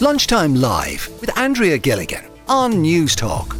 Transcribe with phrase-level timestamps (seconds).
[0.00, 3.56] Lunchtime Live with Andrea Gilligan on Newstalk.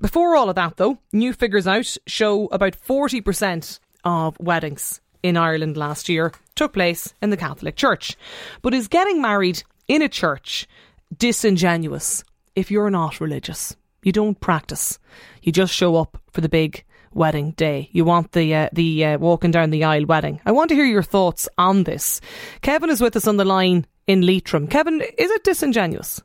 [0.00, 5.76] Before all of that, though, new figures out show about 40% of weddings in Ireland
[5.76, 8.16] last year took place in the Catholic Church.
[8.62, 10.68] But is getting married in a church
[11.16, 12.22] disingenuous
[12.54, 13.74] if you're not religious?
[14.04, 15.00] You don't practice.
[15.42, 17.88] You just show up for the big wedding day.
[17.90, 20.40] You want the uh, the uh, walking down the aisle wedding.
[20.46, 22.20] I want to hear your thoughts on this.
[22.62, 24.66] Kevin is with us on the line in Leitrim.
[24.66, 26.20] Kevin, is it disingenuous?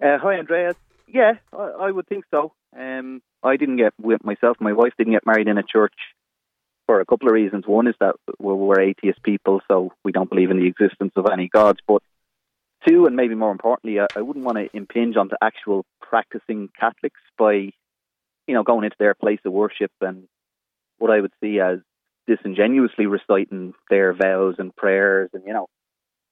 [0.00, 0.74] Uh, hi, Andrea.
[1.08, 2.52] Yeah, I, I would think so.
[2.78, 4.58] Um, I didn't get with myself.
[4.60, 5.94] My wife didn't get married in a church
[6.86, 7.66] for a couple of reasons.
[7.66, 11.26] One is that we're, we're atheist people, so we don't believe in the existence of
[11.32, 11.78] any gods.
[11.88, 12.02] But
[12.86, 16.68] two, and maybe more importantly, I, I wouldn't want to impinge on the actual practicing
[16.78, 17.70] Catholics by,
[18.46, 20.28] you know, going into their place of worship and
[20.98, 21.78] what I would see as
[22.26, 25.68] disingenuously reciting their vows and prayers, and you know,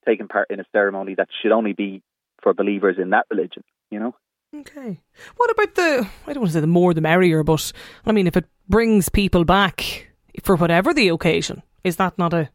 [0.05, 2.01] taking part in a ceremony that should only be
[2.41, 3.63] for believers in that religion.
[3.89, 4.15] You know.
[4.55, 4.99] Okay.
[5.37, 7.71] What about the, I don't want to say the more the merrier, but
[8.05, 10.11] I mean, if it brings people back
[10.43, 12.49] for whatever the occasion, is that not a,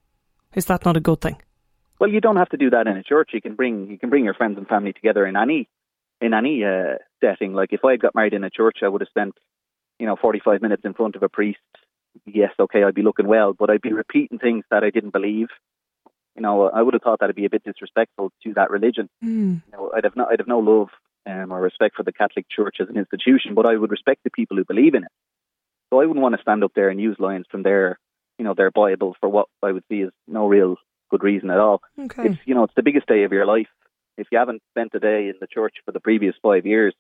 [0.55, 1.43] is that not a good thing?
[1.99, 3.31] Well, you don't have to do that in a church.
[3.33, 5.69] You can bring, you can bring your friends and family together in any,
[6.21, 7.53] in any uh, setting.
[7.53, 9.35] Like if I had got married in a church, I would have spent,
[9.99, 11.59] you know, 45 minutes in front of a priest.
[12.27, 15.49] Yes, okay, I'd be looking well, but I'd be repeating things that I didn't believe.
[16.39, 19.09] You know, I would have thought that'd be a bit disrespectful to that religion.
[19.25, 19.61] Mm.
[19.67, 20.89] You know, I'd have no, I'd have no love
[21.27, 24.31] um, or respect for the Catholic Church as an institution, but I would respect the
[24.31, 25.11] people who believe in it.
[25.91, 27.99] So I wouldn't want to stand up there and use lines from their,
[28.39, 30.77] you know, their Bible for what I would see as no real
[31.11, 31.83] good reason at all.
[31.99, 32.29] Okay.
[32.29, 33.67] It's you know, it's the biggest day of your life.
[34.17, 36.95] If you haven't spent a day in the church for the previous five years,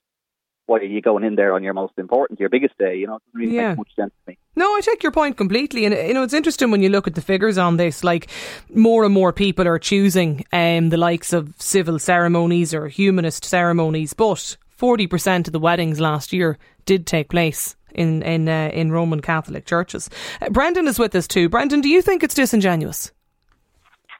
[0.68, 2.96] why are you going in there on your most important, your biggest day?
[2.96, 3.68] You know, it doesn't really Yeah.
[3.70, 4.38] make much sense to me.
[4.54, 7.14] No, I take your point completely, and you know it's interesting when you look at
[7.14, 8.04] the figures on this.
[8.04, 8.28] Like
[8.74, 14.12] more and more people are choosing um, the likes of civil ceremonies or humanist ceremonies,
[14.14, 18.92] but forty percent of the weddings last year did take place in in uh, in
[18.92, 20.10] Roman Catholic churches.
[20.42, 21.48] Uh, Brendan is with us too.
[21.48, 23.10] Brendan, do you think it's disingenuous?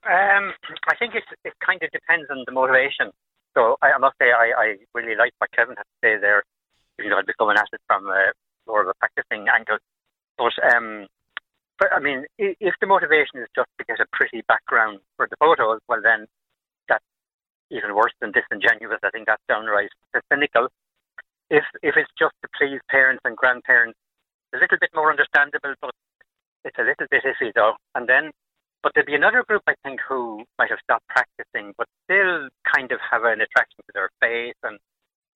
[0.09, 0.55] Um,
[0.89, 3.11] I think it's, it kind of depends on the motivation.
[3.56, 6.42] So I, I must say I, I really like what Kevin had to say there.
[6.98, 8.32] You know, I'd be coming at from a,
[8.66, 9.78] more of a practicing angle.
[10.36, 11.06] But um,
[11.78, 15.36] but I mean, if the motivation is just to get a pretty background for the
[15.38, 16.26] photos, well then
[16.88, 17.04] that's
[17.70, 18.98] even worse than disingenuous.
[19.03, 19.91] I think that's downright
[20.32, 20.69] cynical.
[21.50, 23.98] If if it's just to please parents and grandparents,
[24.54, 25.94] a little bit more understandable, but
[26.65, 27.75] it's a little bit iffy though.
[27.94, 28.30] And then
[28.83, 32.93] but there'd be another group, I think, who might have stopped practicing, but still kind
[32.93, 34.78] of have an attraction to their faith and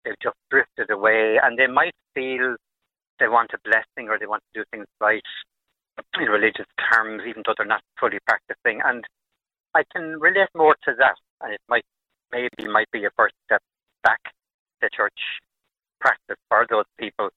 [0.05, 2.57] they've just drifted away and they might feel
[3.19, 5.23] they want a blessing or they want to do things right
[6.19, 8.81] in religious terms, even though they're not fully practicing.
[8.85, 9.05] And
[9.75, 11.85] I can relate more to that, and it might
[12.33, 13.63] maybe might be a first step
[14.03, 14.21] back
[14.83, 15.19] to church
[16.01, 17.31] practice for those people.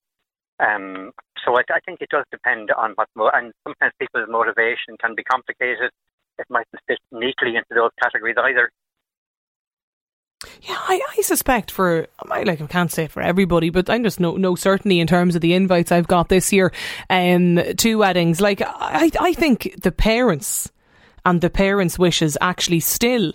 [0.59, 1.11] Um,
[1.55, 5.91] so I, think it does depend on what, and sometimes people's motivation can be complicated.
[6.37, 8.69] It mightn't fit neatly into those categories either.
[10.61, 14.19] Yeah, I, I suspect for I like I can't say for everybody, but I'm just
[14.19, 16.71] no know certainly in terms of the invites I've got this year,
[17.09, 18.41] um, to weddings.
[18.41, 20.71] Like I I think the parents
[21.25, 23.31] and the parents' wishes actually still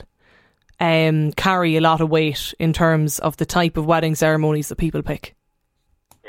[0.79, 4.77] um carry a lot of weight in terms of the type of wedding ceremonies that
[4.77, 5.35] people pick.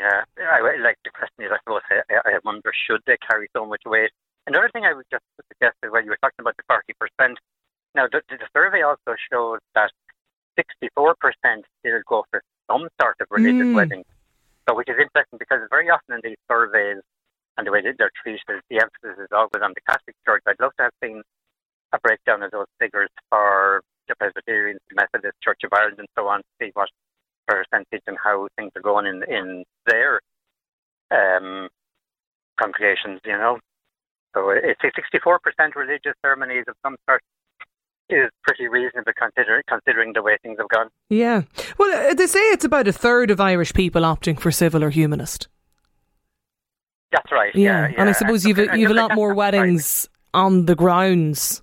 [0.02, 3.70] Yeah, I, like the question is, I suppose, I, I wonder should they carry so
[3.70, 4.10] much weight?
[4.48, 5.22] Another thing I would just
[5.54, 7.38] suggest is when you were talking about the forty percent.
[7.94, 9.92] Now, the, the survey also showed that
[10.58, 13.76] sixty-four percent still go for some sort of religious Mm.
[13.76, 14.04] wedding.
[14.66, 17.02] So, which is interesting because very often in these surveys
[17.58, 20.11] and the way that they're treated, the emphasis is always on the Catholic
[35.14, 37.22] 64% religious ceremonies of some sort
[38.10, 40.90] is pretty reasonable considering considering the way things have gone.
[41.10, 41.44] Yeah.
[41.78, 44.90] Well, uh, they say it's about a third of Irish people opting for civil or
[44.90, 45.48] humanist.
[47.12, 47.54] That's right.
[47.56, 47.64] Yeah.
[47.64, 47.96] yeah, yeah.
[47.98, 51.62] And I suppose you've a, you've a lot more weddings on the grounds.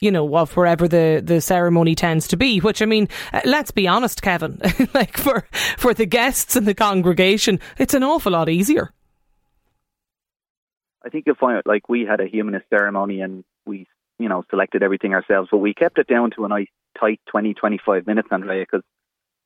[0.00, 3.70] You know, of wherever the, the ceremony tends to be, which I mean, uh, let's
[3.70, 4.60] be honest, Kevin,
[4.94, 5.46] like for,
[5.76, 8.92] for the guests and the congregation, it's an awful lot easier.
[11.04, 13.86] I think you'll find like we had a humanist ceremony and we,
[14.18, 16.68] you know, selected everything ourselves, but we kept it down to a nice
[16.98, 18.84] tight 20, 25 minutes, Andrea, because,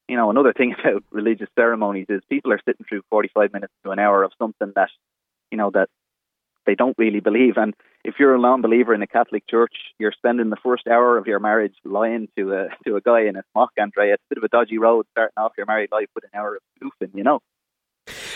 [0.09, 3.91] you know, another thing about religious ceremonies is people are sitting through 45 minutes to
[3.91, 4.91] an hour of something that,
[5.51, 5.89] you know, that
[6.67, 7.57] they don't really believe.
[7.57, 7.75] And
[8.05, 11.39] if you're a non-believer in a Catholic church, you're spending the first hour of your
[11.39, 14.15] marriage lying to a to a guy in a smock, Andrea.
[14.15, 16.57] It's a bit of a dodgy road starting off your married life with an hour
[16.57, 17.41] of spoofing, you know.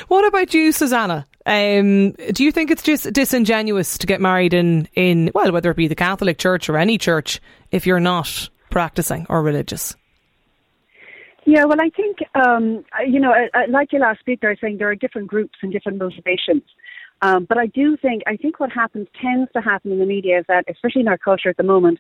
[0.09, 1.27] What about you, Susanna?
[1.47, 5.77] Um, do you think it's just disingenuous to get married in, in, well, whether it
[5.77, 9.97] be the Catholic Church or any church, if you're not practicing or religious?
[11.47, 13.33] Yeah, well, I think, um, you know,
[13.69, 16.63] like your last speaker, I saying there are different groups and different motivations.
[17.23, 20.39] Um, but I do think, I think what happens, tends to happen in the media
[20.41, 21.99] is that, especially in our culture at the moment,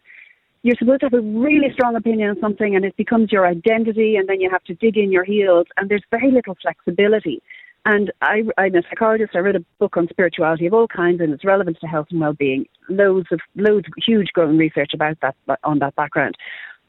[0.63, 4.17] you're supposed to have a really strong opinion on something and it becomes your identity
[4.17, 7.43] and then you have to dig in your heels and there's very little flexibility.
[7.87, 9.31] And I, I'm a psychologist.
[9.35, 12.21] I wrote a book on spirituality of all kinds and its relevance to health and
[12.21, 12.67] well-being.
[12.89, 15.35] Loads of loads, huge growing research about that
[15.65, 16.35] on that background.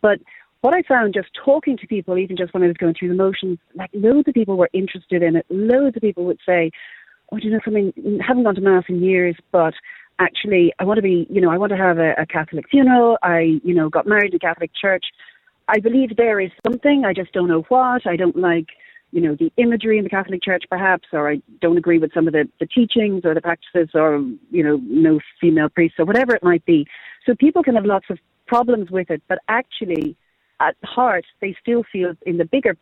[0.01, 0.19] But
[0.61, 3.15] what I found just talking to people, even just when I was going through the
[3.15, 5.45] motions, like loads of people were interested in it.
[5.49, 6.71] Loads of people would say,
[7.31, 7.93] "Oh, do you know something?
[8.25, 9.73] Haven't gone to mass in years, but
[10.19, 13.17] actually, I want to be, you know, I want to have a, a Catholic funeral.
[13.23, 15.05] I, you know, got married in a Catholic church.
[15.67, 17.05] I believe there is something.
[17.05, 18.05] I just don't know what.
[18.05, 18.67] I don't like."
[19.11, 22.27] You know, the imagery in the Catholic Church, perhaps, or I don't agree with some
[22.27, 26.33] of the, the teachings or the practices, or, you know, no female priests, or whatever
[26.35, 26.87] it might be.
[27.25, 30.15] So people can have lots of problems with it, but actually,
[30.59, 32.77] at heart, they still feel, in the bigger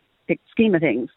[0.50, 1.10] scheme of things,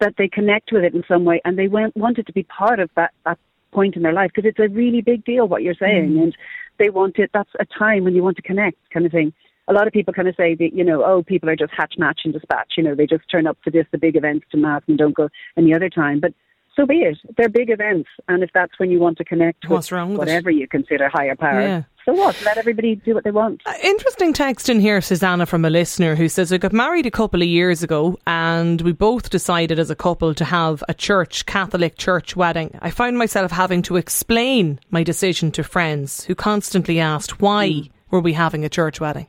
[0.00, 2.44] that they connect with it in some way and they want, want it to be
[2.44, 3.38] part of that, that
[3.72, 6.22] point in their life because it's a really big deal what you're saying mm.
[6.22, 6.36] and
[6.78, 9.32] they want it that's a time when you want to connect kind of thing
[9.68, 11.94] a lot of people kind of say that, you know, oh, people are just hatch,
[11.98, 12.74] match, and dispatch.
[12.76, 15.14] You know, they just turn up for this, the big events to mass and don't
[15.14, 16.20] go any other time.
[16.20, 16.32] But
[16.74, 17.18] so be it.
[17.36, 18.08] They're big events.
[18.28, 20.56] And if that's when you want to connect What's with wrong with whatever it?
[20.56, 21.82] you consider higher power, yeah.
[22.04, 22.40] so what?
[22.44, 23.60] Let everybody do what they want.
[23.66, 27.10] Uh, interesting text in here, Susanna, from a listener who says, I got married a
[27.10, 31.46] couple of years ago and we both decided as a couple to have a church,
[31.46, 32.78] Catholic church wedding.
[32.80, 37.90] I found myself having to explain my decision to friends who constantly asked, why mm.
[38.10, 39.26] were we having a church wedding?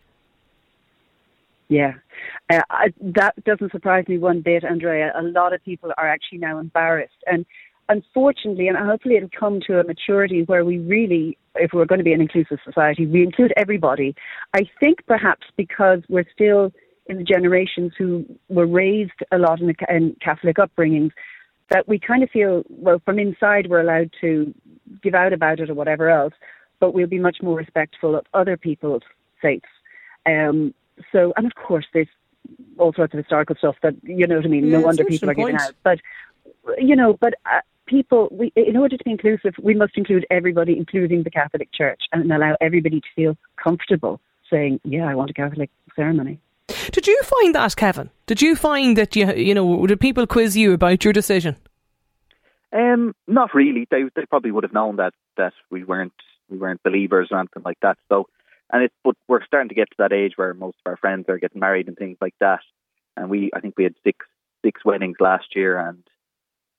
[1.70, 1.94] Yeah.
[2.50, 5.14] Uh, I, that doesn't surprise me one bit, Andrea.
[5.16, 7.24] A lot of people are actually now embarrassed.
[7.28, 7.46] And
[7.88, 12.04] unfortunately, and hopefully it'll come to a maturity where we really, if we're going to
[12.04, 14.16] be an inclusive society, we include everybody.
[14.56, 16.72] I think perhaps because we're still
[17.06, 21.12] in the generations who were raised a lot in, in Catholic upbringings,
[21.70, 24.54] that we kind of feel, well, from inside we're allowed to
[25.04, 26.34] give out about it or whatever else,
[26.80, 29.04] but we'll be much more respectful of other people's
[29.40, 29.66] faiths.
[30.26, 30.74] Um,
[31.12, 32.08] so, and of course, there's
[32.78, 34.66] all sorts of historical stuff that you know what I mean.
[34.68, 36.00] Yeah, no wonder people are giving out, but
[36.78, 37.34] you know, but.
[37.46, 41.70] Uh, people, we, in order to be inclusive, we must include everybody, including the Catholic
[41.74, 46.40] Church, and allow everybody to feel comfortable saying, "Yeah, I want a Catholic ceremony."
[46.92, 48.10] Did you find that, Kevin?
[48.28, 51.56] Did you find that you, you know, did people quiz you about your decision?
[52.72, 53.88] Um, not really.
[53.90, 56.14] They they probably would have known that that we weren't
[56.50, 57.98] we weren't believers or anything like that.
[58.10, 58.28] So
[58.72, 61.26] and it's but we're starting to get to that age where most of our friends
[61.30, 62.62] are getting married and things like that.
[63.18, 64.26] And we, I think we had six
[64.64, 66.04] six weddings last year, and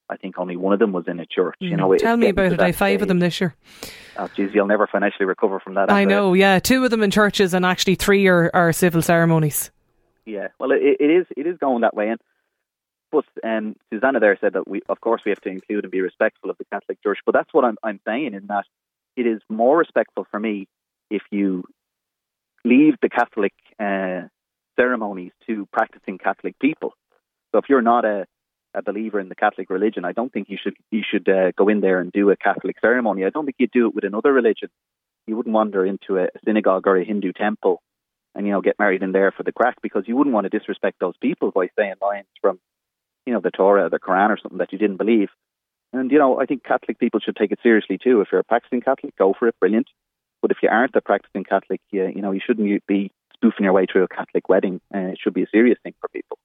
[0.09, 1.57] I think only one of them was in a church.
[1.63, 1.71] Mm.
[1.71, 2.61] You know, tell me about it.
[2.61, 3.03] I five stage.
[3.03, 3.55] of them this year.
[4.17, 5.91] Oh, geez, you'll never financially recover from that.
[5.91, 6.35] I know.
[6.35, 9.71] Yeah, two of them in churches, and actually three are, are civil ceremonies.
[10.27, 12.21] Yeah, well, it, it is it is going that way, and
[13.11, 16.01] but um, Susanna there said that we, of course, we have to include and be
[16.01, 17.19] respectful of the Catholic Church.
[17.27, 18.67] But that's what I'm I'm saying in that
[19.17, 20.69] it is more respectful for me
[21.11, 21.65] if you
[22.65, 24.29] leave the Catholic uh,
[24.77, 26.95] ceremonies to practicing Catholic people.
[27.53, 28.27] So if you're not a,
[28.75, 31.69] a believer in the Catholic religion, I don't think you should you should uh, go
[31.69, 33.25] in there and do a Catholic ceremony.
[33.25, 34.69] I don't think you'd do it with another religion.
[35.27, 37.83] You wouldn't wander into a synagogue or a Hindu temple
[38.35, 40.59] and you know get married in there for the crack because you wouldn't want to
[40.59, 42.59] disrespect those people by saying lines from
[43.27, 45.29] you know the Torah or the Quran or something that you didn't believe.
[45.93, 48.21] And you know I think Catholic people should take it seriously too.
[48.21, 49.89] If you're a practicing Catholic, go for it, brilliant.
[50.43, 53.73] But if you aren't a practicing Catholic, you, you know, you shouldn't be spoofing your
[53.73, 54.81] way through a Catholic wedding.
[54.95, 56.39] Uh, it should be a serious thing for people.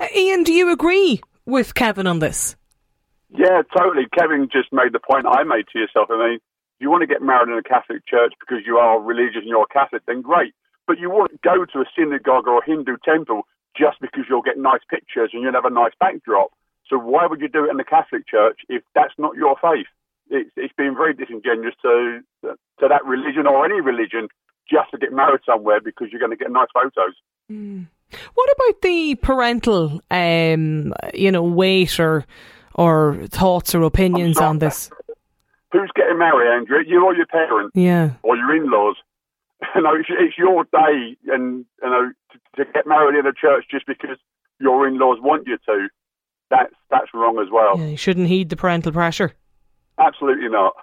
[0.00, 2.56] Uh, Ian, do you agree with Kevin on this?
[3.30, 4.06] Yeah, totally.
[4.16, 6.08] Kevin just made the point I made to yourself.
[6.10, 9.00] I mean, if you want to get married in a Catholic church because you are
[9.00, 10.54] religious and you're a Catholic, then great.
[10.86, 13.42] But you won't go to a synagogue or a Hindu temple
[13.76, 16.52] just because you'll get nice pictures and you'll have a nice backdrop.
[16.88, 19.86] So why would you do it in the Catholic church if that's not your faith?
[20.30, 22.20] it's, it's been very disingenuous to
[22.80, 24.28] to that religion or any religion
[24.68, 27.14] just to get married somewhere because you're going to get nice photos.
[27.50, 27.86] Mm.
[28.34, 32.24] What about the parental, um, you know, weight or
[32.74, 34.90] or thoughts or opinions on this?
[35.72, 36.84] Who's getting married, Andrea?
[36.86, 37.72] You or your parents?
[37.74, 38.12] Yeah.
[38.22, 38.96] Or your in-laws?
[39.74, 43.32] You know, it's, it's your day, and you know, to, to get married in a
[43.32, 44.18] church just because
[44.60, 45.88] your in-laws want you to.
[46.50, 47.78] That's that's wrong as well.
[47.78, 49.32] Yeah, you shouldn't heed the parental pressure.
[49.98, 50.74] Absolutely not.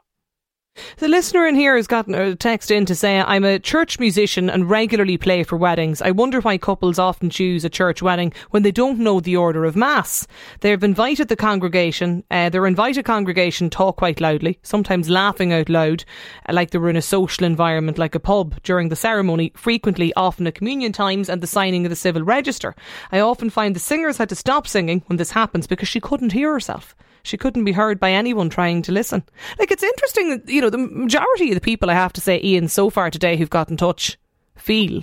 [0.98, 4.50] The listener in here has gotten a text in to say, I'm a church musician
[4.50, 6.02] and regularly play for weddings.
[6.02, 9.66] I wonder why couples often choose a church wedding when they don't know the order
[9.66, 10.26] of Mass.
[10.62, 16.06] They've invited the congregation, uh, their invited congregation talk quite loudly, sometimes laughing out loud,
[16.48, 20.14] uh, like they were in a social environment like a pub during the ceremony, frequently
[20.16, 22.76] often at communion times and the signing of the civil register.
[23.12, 26.32] I often find the singers had to stop singing when this happens because she couldn't
[26.32, 29.24] hear herself she couldn't be heard by anyone trying to listen.
[29.58, 32.40] Like, it's interesting that, you know, the majority of the people, I have to say,
[32.44, 34.18] Ian, so far today who've got in touch
[34.56, 35.02] feel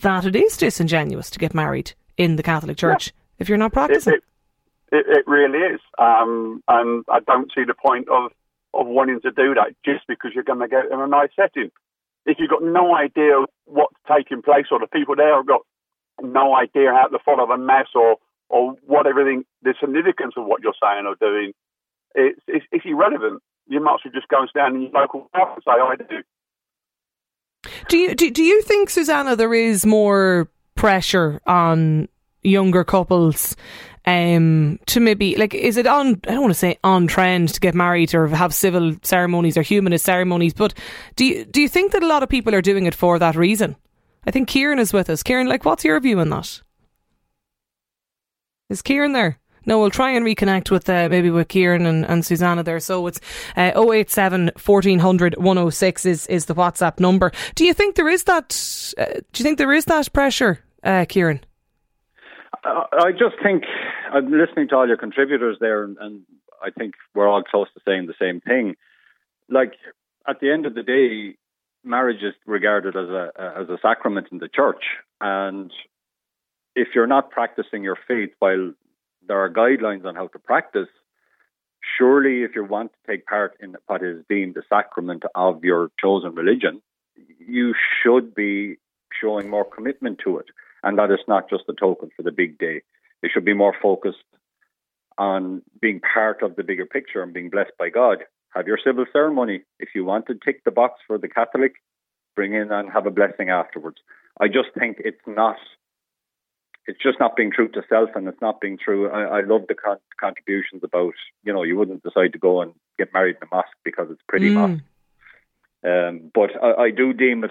[0.00, 3.22] that it is disingenuous to get married in the Catholic Church yeah.
[3.40, 4.14] if you're not practicing.
[4.14, 4.22] It,
[4.92, 5.80] it, it really is.
[5.98, 8.30] Um, and I don't see the point of,
[8.72, 11.70] of wanting to do that just because you're going to get in a nice setting.
[12.26, 15.62] If you've got no idea what's taking place or the people there have got
[16.22, 18.16] no idea how to follow the mass or
[18.48, 21.52] or what everything, the significance of what you're saying or doing,
[22.14, 23.42] it's, it's, it's irrelevant.
[23.66, 25.88] You might as well just go and stand in your local park and say, oh,
[25.88, 26.22] I do.
[27.88, 32.08] Do you, do, do you think, Susanna, there is more pressure on
[32.42, 33.56] younger couples
[34.06, 37.60] um, to maybe like is it on I don't want to say on trend to
[37.60, 40.74] get married or have civil ceremonies or humanist ceremonies, but
[41.16, 43.34] do you do you think that a lot of people are doing it for that
[43.34, 43.76] reason?
[44.24, 45.22] I think Kieran is with us.
[45.22, 46.62] Kieran, like what's your view on that?
[48.68, 49.38] Is Kieran there?
[49.64, 52.78] No, we'll try and reconnect with uh, maybe with Kieran and, and Susanna there.
[52.78, 53.20] So it's
[53.56, 57.32] uh, 087 1400 106 is, is the WhatsApp number.
[57.56, 58.94] Do you think there is that?
[58.96, 61.40] Uh, do you think there is that pressure, uh, Kieran?
[62.64, 63.64] I just think
[64.12, 66.22] I'm listening to all your contributors there, and, and
[66.64, 68.76] I think we're all close to saying the same thing.
[69.48, 69.74] Like
[70.28, 71.36] at the end of the day,
[71.84, 74.82] marriage is regarded as a as a sacrament in the church,
[75.20, 75.72] and
[76.76, 78.72] if you're not practicing your faith while
[79.26, 80.88] there are guidelines on how to practice,
[81.98, 85.90] surely if you want to take part in what is deemed the sacrament of your
[85.98, 86.82] chosen religion,
[87.40, 88.76] you should be
[89.20, 90.46] showing more commitment to it.
[90.82, 92.82] And that is not just a token for the big day.
[93.22, 94.18] They should be more focused
[95.16, 98.18] on being part of the bigger picture and being blessed by God.
[98.54, 99.62] Have your civil ceremony.
[99.80, 101.72] If you want to tick the box for the Catholic,
[102.34, 103.96] bring in and have a blessing afterwards.
[104.38, 105.56] I just think it's not
[106.86, 109.10] it's just not being true to self and it's not being true.
[109.10, 111.14] I, I love the con- contributions about,
[111.44, 114.22] you know, you wouldn't decide to go and get married in a mosque because it's
[114.28, 114.54] pretty mm.
[114.54, 114.84] mosque.
[115.84, 117.50] Um, but I, I do deem it,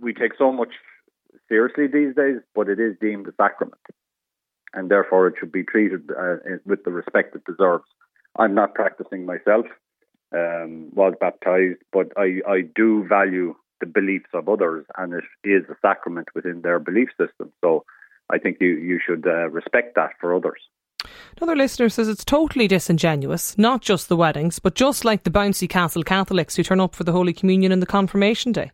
[0.00, 0.70] we take so much
[1.48, 3.80] seriously these days, but it is deemed a sacrament.
[4.74, 7.84] And therefore it should be treated uh, with the respect it deserves.
[8.36, 9.66] I'm not practicing myself,
[10.34, 15.64] um, was baptized, but I, I do value the beliefs of others and it is
[15.68, 17.52] a sacrament within their belief system.
[17.60, 17.84] So
[18.32, 20.60] I think you, you should uh, respect that for others.
[21.36, 25.68] Another listener says it's totally disingenuous, not just the weddings, but just like the bouncy
[25.68, 28.70] castle Catholics who turn up for the Holy Communion and the Confirmation Day.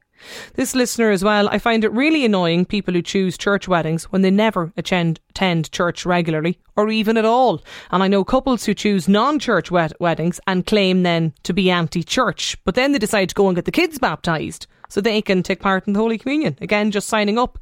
[0.55, 4.23] This listener as well, I find it really annoying people who choose church weddings when
[4.23, 7.63] they never attend, attend church regularly or even at all.
[7.91, 11.71] And I know couples who choose non church wed- weddings and claim then to be
[11.71, 15.23] anti church, but then they decide to go and get the kids baptised so they
[15.23, 16.59] can take part in the Holy Communion.
[16.61, 17.59] Again, just signing up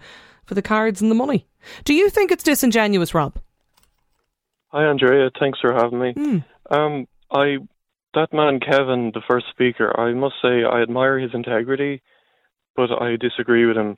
[0.46, 1.46] for the cards and the money.
[1.84, 3.36] Do you think it's disingenuous, Rob?
[4.68, 5.30] Hi, Andrea.
[5.38, 6.12] Thanks for having me.
[6.14, 6.44] Mm.
[6.70, 7.58] Um, I
[8.14, 12.02] that man Kevin, the first speaker, I must say I admire his integrity,
[12.74, 13.96] but I disagree with him.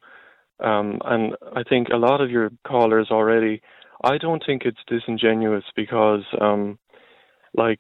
[0.60, 3.62] Um, and I think a lot of your callers already.
[4.02, 6.78] I don't think it's disingenuous because, um,
[7.54, 7.78] like,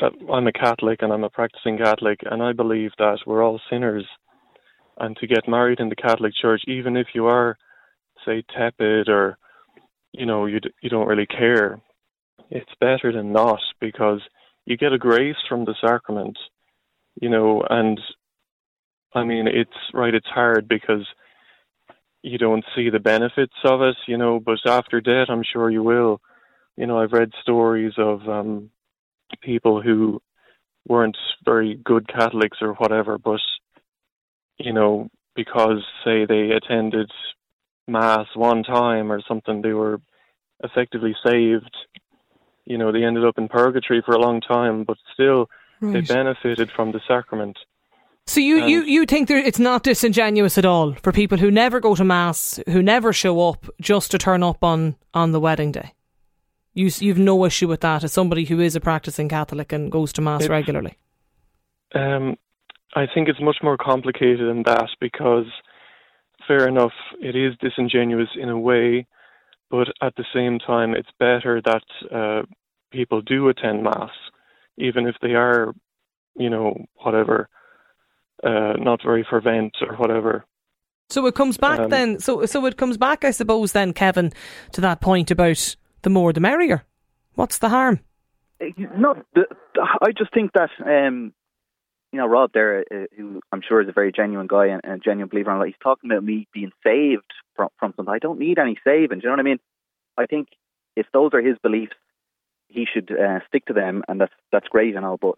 [0.00, 3.60] uh, I'm a Catholic and I'm a practicing Catholic, and I believe that we're all
[3.70, 4.06] sinners.
[4.98, 7.56] And to get married in the Catholic Church, even if you are
[8.24, 9.38] say tepid or
[10.12, 11.80] you know you you don't really care,
[12.50, 14.20] it's better than not because
[14.64, 16.38] you get a grace from the sacrament,
[17.20, 18.00] you know, and
[19.14, 20.14] I mean it's right.
[20.14, 21.06] It's hard because
[22.22, 25.82] you don't see the benefits of it, you know, but after death, I'm sure you
[25.82, 26.20] will.
[26.76, 28.70] You know, I've read stories of um,
[29.42, 30.20] people who
[30.86, 33.40] weren't very good Catholics or whatever, but
[34.58, 37.10] you know, because say they attended
[37.90, 40.00] mass one time or something, they were
[40.62, 41.76] effectively saved.
[42.64, 45.48] You know, they ended up in purgatory for a long time, but still
[45.80, 45.92] right.
[45.92, 47.58] they benefited from the sacrament.
[48.26, 51.80] So you, you, you think there, it's not disingenuous at all for people who never
[51.80, 55.72] go to mass, who never show up, just to turn up on, on the wedding
[55.72, 55.94] day?
[56.72, 60.12] You, you've no issue with that as somebody who is a practicing Catholic and goes
[60.12, 60.96] to mass regularly.
[61.92, 62.36] Um,
[62.94, 65.46] I think it's much more complicated than that because
[66.50, 69.06] fair enough, it is disingenuous in a way,
[69.70, 72.42] but at the same time, it's better that uh,
[72.90, 74.10] people do attend Mass,
[74.76, 75.72] even if they are,
[76.34, 77.48] you know, whatever,
[78.42, 80.44] uh, not very fervent or whatever.
[81.08, 82.18] So it comes back Um, then.
[82.18, 84.32] So so it comes back, I suppose, then, Kevin,
[84.72, 86.82] to that point about the more the merrier.
[87.34, 88.00] What's the harm?
[88.98, 89.44] not the,
[90.06, 91.32] I just think that um,
[92.12, 94.94] you know Rob there, uh, who I'm sure is a very genuine guy and, and
[94.94, 98.12] a genuine believer, and he's talking about me being saved from from something.
[98.12, 99.20] I don't need any saving.
[99.20, 99.60] Do you know what I mean?
[100.16, 100.48] I think
[100.96, 101.96] if those are his beliefs,
[102.68, 105.16] he should uh, stick to them, and that's that's great and all.
[105.16, 105.36] But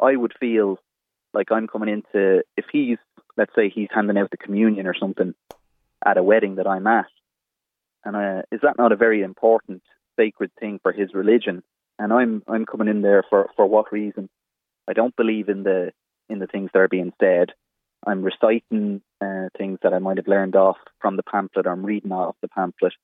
[0.00, 0.78] I would feel
[1.34, 2.98] like I'm coming into if he's
[3.36, 5.34] let's say he's handing out the communion or something
[6.04, 7.06] at a wedding that I'm at,
[8.04, 9.82] and uh, is that not a very important
[10.16, 11.62] sacred thing for his religion?
[11.98, 14.28] and I'm I'm coming in there for for what reason?
[14.88, 15.92] I don't believe in the
[16.28, 17.50] in the things that are being said.
[18.06, 21.66] I'm reciting uh, things that I might have learned off from the pamphlet.
[21.66, 22.94] Or I'm reading off the pamphlet.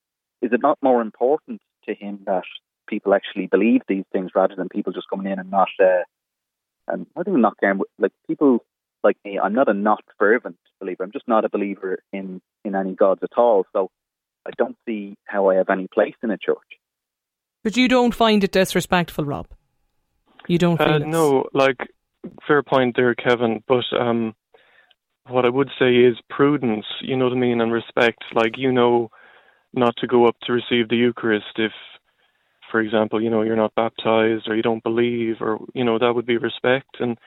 [0.43, 2.45] Is it not more important to him that
[2.89, 5.69] people actually believe these things rather than people just coming in and not?
[5.81, 6.03] Uh,
[6.89, 7.81] and I think not caring.
[7.99, 8.65] Like people
[9.05, 11.05] like me, I'm not a not fervent believer.
[11.05, 13.67] I'm just not a believer in in any gods at all.
[13.73, 13.91] So
[14.47, 16.57] I don't see how I have any place in a church.
[17.63, 19.47] But you don't find it disrespectful, Rob?
[20.47, 21.89] You don't feel Uh, it's- no, like
[22.47, 23.63] fair point there, Kevin.
[23.67, 24.35] But um,
[25.29, 26.87] what I would say is prudence.
[27.01, 28.25] You know what I mean, and respect.
[28.35, 29.11] Like you know,
[29.73, 31.73] not to go up to receive the Eucharist if,
[32.71, 36.15] for example, you know you're not baptized or you don't believe, or you know that
[36.15, 37.19] would be respect, and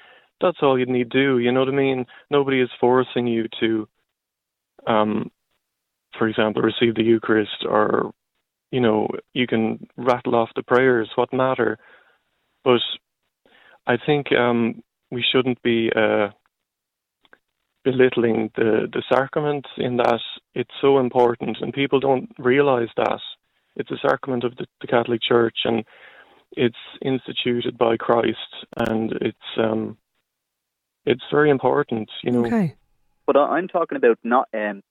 [0.41, 1.39] that's all you need to do.
[1.39, 2.05] You know what I mean?
[2.29, 3.87] Nobody is forcing you to,
[4.87, 5.29] um,
[6.17, 8.11] for example, receive the Eucharist or
[8.71, 11.77] you know, you can rattle off the prayers, what matter.
[12.63, 12.79] But
[13.87, 16.29] I think um, we shouldn't be uh,
[17.83, 20.19] belittling the, the sacrament in that
[20.53, 23.19] it's so important, and people don't realize that.
[23.75, 25.85] It's a sacrament of the, the Catholic Church, and
[26.51, 28.37] it's instituted by Christ,
[28.77, 29.97] and it's um,
[31.05, 32.45] it's very important, you know.
[32.45, 32.75] Okay.
[33.25, 34.81] But I- I'm talking about not um,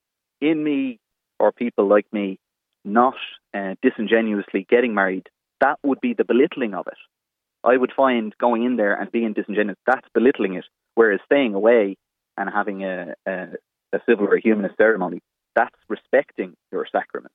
[0.41, 0.99] in me
[1.39, 2.39] or people like me
[2.85, 3.15] not
[3.55, 5.29] uh, disingenuously getting married.
[5.61, 6.97] That would be the belittling of it.
[7.65, 10.65] I would find going in there and being disingenuous, that's belittling it.
[10.95, 11.97] Whereas staying away
[12.37, 13.49] and having a, a,
[13.93, 15.21] a civil or humanist ceremony,
[15.55, 17.35] that's respecting your sacrament.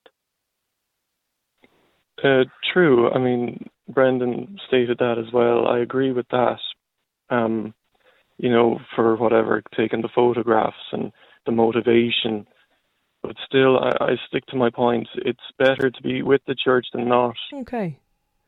[2.22, 3.10] Uh, true.
[3.10, 5.66] I mean, Brendan stated that as well.
[5.68, 6.58] I agree with that.
[7.30, 7.74] Um,
[8.38, 11.12] you know, for whatever, taking the photographs and
[11.46, 12.46] the motivation.
[13.22, 15.08] But still, I, I stick to my point.
[15.16, 17.36] It's better to be with the church than not.
[17.52, 17.98] Okay.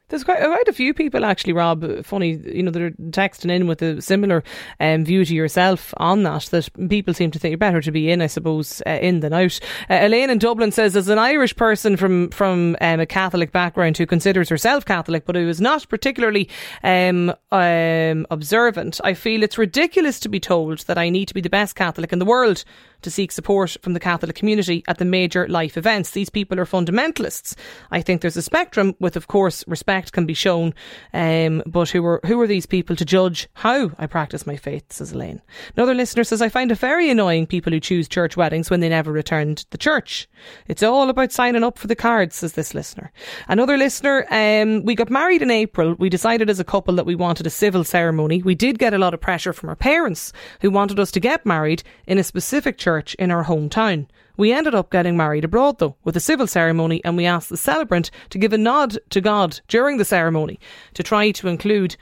[0.09, 2.05] There's quite, quite a few people actually, Rob.
[2.05, 4.43] Funny, you know, they're texting in with a similar
[4.81, 6.45] um, view to yourself on that.
[6.45, 9.35] That people seem to think you're better to be in, I suppose, uh, in than
[9.35, 9.61] out.
[9.91, 13.99] Uh, Elaine in Dublin says, as an Irish person from from um, a Catholic background
[13.99, 16.49] who considers herself Catholic, but who is not particularly
[16.83, 21.43] um, um, observant, I feel it's ridiculous to be told that I need to be
[21.43, 22.65] the best Catholic in the world
[23.03, 26.11] to seek support from the Catholic community at the major life events.
[26.11, 27.55] These people are fundamentalists.
[27.91, 30.75] I think there's a spectrum with, of course, respect can be shown,
[31.13, 34.93] um, but who are who are these people to judge how I practice my faith?
[34.93, 35.43] Says Elaine.
[35.77, 38.89] Another listener says I find it very annoying people who choose church weddings when they
[38.89, 40.29] never returned the church.
[40.67, 43.13] It's all about signing up for the cards, says this listener.
[43.49, 45.95] Another listener, um, we got married in April.
[45.95, 48.43] We decided as a couple that we wanted a civil ceremony.
[48.43, 51.47] We did get a lot of pressure from our parents who wanted us to get
[51.47, 54.07] married in a specific church in our hometown.
[54.39, 57.57] We ended up getting married abroad though, with a civil ceremony, and we asked the
[57.57, 60.61] celebrant to give a nod to God during the ceremony
[60.95, 61.97] to try to include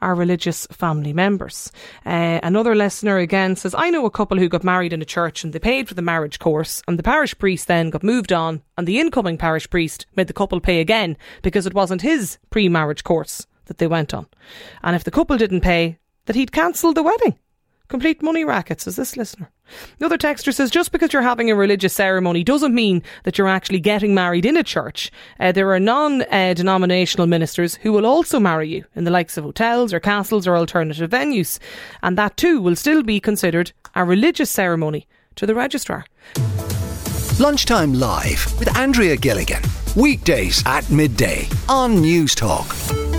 [0.00, 1.70] our religious family members.
[2.06, 5.44] Uh, another listener again says, I know a couple who got married in a church
[5.44, 8.62] and they paid for the marriage course, and the parish priest then got moved on,
[8.78, 12.70] and the incoming parish priest made the couple pay again because it wasn't his pre
[12.70, 14.26] marriage course that they went on.
[14.82, 17.38] And if the couple didn't pay, that he'd cancelled the wedding.
[17.88, 19.50] Complete money rackets, as this listener.
[20.00, 23.80] Another texter says just because you're having a religious ceremony doesn't mean that you're actually
[23.80, 25.10] getting married in a church.
[25.38, 29.36] Uh, there are non uh, denominational ministers who will also marry you in the likes
[29.36, 31.58] of hotels or castles or alternative venues.
[32.02, 36.06] And that too will still be considered a religious ceremony to the registrar.
[37.38, 39.62] Lunchtime Live with Andrea Gilligan.
[39.96, 43.11] Weekdays at midday on Newstalk.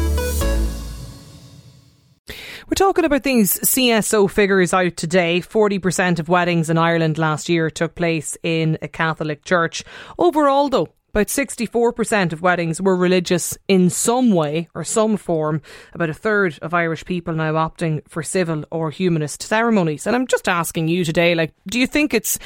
[2.67, 5.41] We're talking about these CSO figures out today.
[5.41, 9.83] 40% of weddings in Ireland last year took place in a Catholic church.
[10.17, 15.61] Overall, though, about 64% of weddings were religious in some way or some form.
[15.93, 20.07] About a third of Irish people now opting for civil or humanist ceremonies.
[20.07, 22.39] And I'm just asking you today, like, do you think it's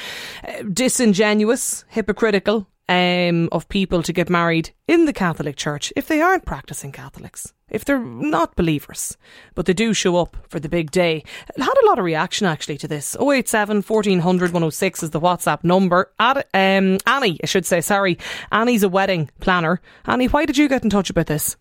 [0.47, 6.21] uh, disingenuous, hypocritical, um, of people to get married in the Catholic Church if they
[6.21, 9.17] aren't practicing Catholics, if they're not believers,
[9.55, 11.23] but they do show up for the big day.
[11.55, 13.15] It had a lot of reaction actually to this.
[13.19, 16.11] 087 1400 106 is the WhatsApp number.
[16.19, 18.17] Ad, um, Annie, I should say, sorry.
[18.51, 19.81] Annie's a wedding planner.
[20.05, 21.57] Annie, why did you get in touch about this?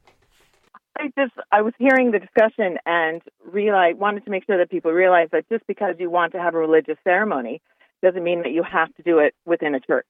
[0.99, 4.93] I just I was hearing the discussion and realized wanted to make sure that people
[4.93, 7.61] realize that just because you want to have a religious ceremony
[8.03, 10.07] doesn't mean that you have to do it within a church,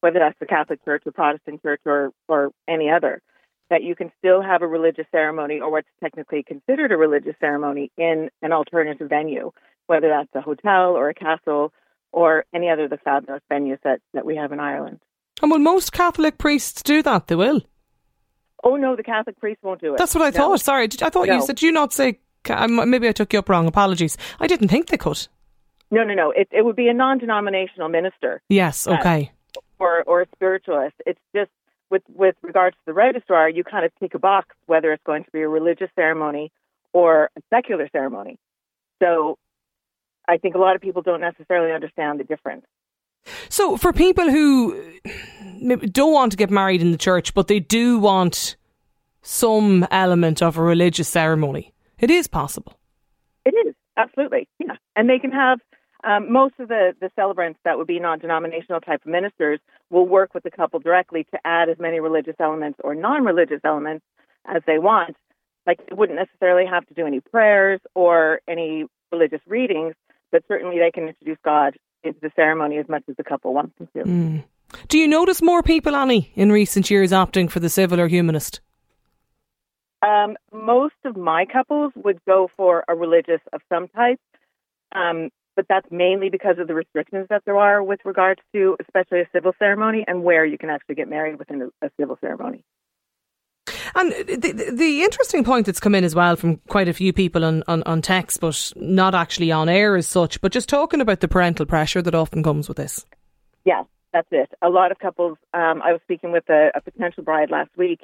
[0.00, 3.22] whether that's the Catholic Church or Protestant Church or or any other.
[3.70, 7.92] That you can still have a religious ceremony or what's technically considered a religious ceremony
[7.96, 9.52] in an alternative venue,
[9.86, 11.72] whether that's a hotel or a castle
[12.10, 14.98] or any other of the fabulous venues that, that we have in Ireland.
[15.40, 17.28] And will most Catholic priests do that?
[17.28, 17.60] They will.
[18.64, 19.98] Oh no, the Catholic priest won't do it.
[19.98, 20.48] That's what I No.
[20.48, 20.60] thought.
[20.62, 21.40] Sorry, I thought you No.
[21.46, 22.18] said you not say.
[22.50, 23.68] um, Maybe I took you up wrong.
[23.68, 24.16] Apologies.
[24.40, 25.28] I didn't think they could.
[25.92, 26.32] No, no, no.
[26.32, 28.88] It, it would be a non-denominational minister Yes.
[28.88, 29.30] Okay.
[29.80, 30.94] Or or a spiritualist.
[31.06, 31.50] It's just
[31.90, 35.24] with with regards to the registrar, you kind of tick a box whether it's going
[35.24, 36.52] to be a religious ceremony
[36.92, 38.36] or a secular ceremony.
[39.02, 39.38] So,
[40.28, 42.66] I think a lot of people don't necessarily understand the difference.
[43.48, 44.98] So, for people who
[45.92, 48.56] don't want to get married in the church, but they do want
[49.22, 52.78] some element of a religious ceremony, it is possible.
[53.44, 55.60] It is absolutely, yeah, and they can have.
[56.02, 59.60] Um, most of the, the celebrants that would be non-denominational type of ministers
[59.90, 64.04] will work with the couple directly to add as many religious elements or non-religious elements
[64.46, 65.16] as they want.
[65.66, 69.94] Like they wouldn't necessarily have to do any prayers or any religious readings,
[70.32, 73.76] but certainly they can introduce God into the ceremony as much as the couple wants
[73.78, 74.04] them to.
[74.04, 74.44] Mm.
[74.88, 78.60] Do you notice more people, Annie, in recent years opting for the civil or humanist?
[80.02, 84.20] Um, most of my couples would go for a religious of some type,
[84.92, 85.28] um,
[85.60, 89.28] but that's mainly because of the restrictions that there are with regards to, especially a
[89.30, 92.64] civil ceremony and where you can actually get married within a, civil ceremony.
[93.94, 97.12] And the, the, the interesting point that's come in as well from quite a few
[97.12, 101.02] people on, on, on text, but not actually on air as such, but just talking
[101.02, 103.04] about the parental pressure that often comes with this.
[103.66, 104.48] Yes, that's it.
[104.62, 105.36] A lot of couples.
[105.52, 108.00] Um, I was speaking with a, a potential bride last week,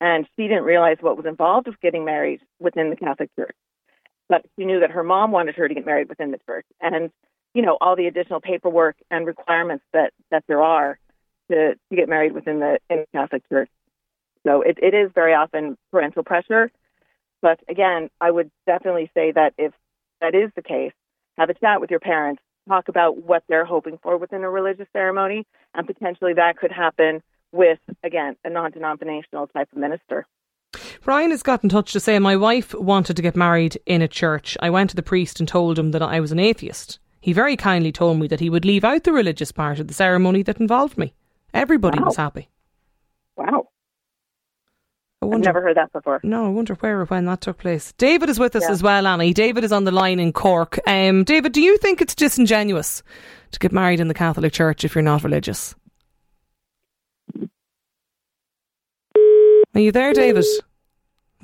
[0.00, 3.56] and she didn't realize what was involved with getting married within the Catholic Church,
[4.28, 7.10] but she knew that her mom wanted her to get married within the church, and
[7.54, 10.98] you know all the additional paperwork and requirements that that there are
[11.50, 13.70] to to get married within the in the Catholic Church.
[14.46, 16.70] So it, it is very often parental pressure.
[17.40, 19.72] But again, I would definitely say that if
[20.20, 20.92] that is the case,
[21.36, 24.86] have a chat with your parents, talk about what they're hoping for within a religious
[24.92, 30.26] ceremony, and potentially that could happen with, again, a non denominational type of minister.
[31.04, 34.08] Brian has got in touch to say, My wife wanted to get married in a
[34.08, 34.56] church.
[34.60, 36.98] I went to the priest and told him that I was an atheist.
[37.20, 39.94] He very kindly told me that he would leave out the religious part of the
[39.94, 41.14] ceremony that involved me.
[41.52, 42.06] Everybody Wow.
[42.06, 42.48] was happy.
[43.36, 43.68] Wow.
[45.22, 46.20] I I've never heard that before.
[46.22, 47.92] no, I wonder where or when that took place.
[47.96, 48.72] David is with us Yeah.
[48.72, 49.32] as well, Annie.
[49.32, 50.78] David is on the line in Cork.
[50.86, 53.02] Um, David, do you think it's disingenuous
[53.52, 55.74] to get married in the Catholic Church if you're not religious?
[59.74, 60.44] Are you there, David?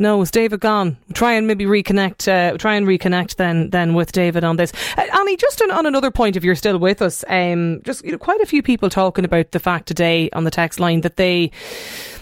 [0.00, 0.96] No, is David gone?
[1.12, 2.26] Try and maybe reconnect.
[2.26, 4.72] Uh, try and reconnect then, then with David on this.
[4.96, 8.12] Uh, Annie, just on, on another point, if you're still with us, um, just you
[8.12, 11.16] know, quite a few people talking about the fact today on the text line that
[11.16, 11.50] they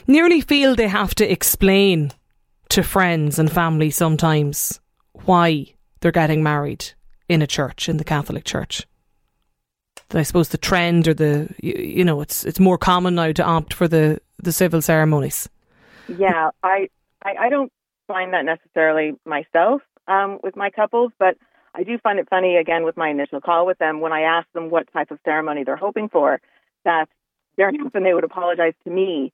[0.08, 2.10] nearly feel they have to explain
[2.70, 4.80] to friends and family sometimes
[5.24, 6.84] why they're getting married
[7.28, 8.88] in a church, in the Catholic Church.
[10.12, 13.44] I suppose the trend or the you, you know it's it's more common now to
[13.44, 15.48] opt for the the civil ceremonies.
[16.08, 16.88] Yeah, I,
[17.24, 17.72] I, I don't
[18.06, 21.36] find that necessarily myself um, with my couples, but
[21.74, 24.48] I do find it funny again with my initial call with them when I ask
[24.52, 26.40] them what type of ceremony they're hoping for,
[26.84, 27.08] that
[27.56, 29.32] very often they would apologize to me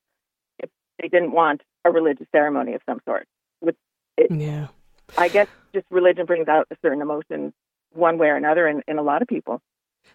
[0.58, 0.70] if
[1.00, 3.26] they didn't want a religious ceremony of some sort.
[3.60, 3.76] With
[4.16, 4.68] it, Yeah.
[5.16, 7.52] I guess just religion brings out a certain emotion
[7.92, 9.60] one way or another in, in a lot of people.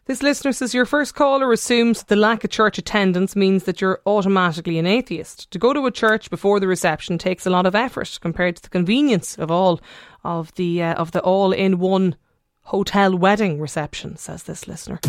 [0.05, 4.01] This listener says your first caller assumes the lack of church attendance means that you're
[4.07, 5.51] automatically an atheist.
[5.51, 8.63] To go to a church before the reception takes a lot of effort compared to
[8.63, 9.79] the convenience of all
[10.23, 12.15] of the uh, of the all-in-one
[12.61, 14.17] hotel wedding reception.
[14.17, 14.99] Says this listener.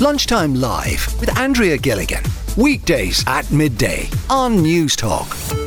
[0.00, 2.24] Lunchtime Live with Andrea Gilligan.
[2.56, 5.61] Weekdays at midday on Newstalk.